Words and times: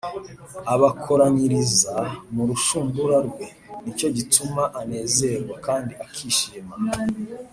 akabakoranyiriza 0.59 1.95
mu 2.33 2.43
rushundura 2.49 3.17
rwe, 3.27 3.45
ni 3.83 3.91
cyo 3.97 4.09
gituma 4.17 4.63
anezerwa, 4.81 5.55
kandi 5.67 5.91
akishima 6.05 6.73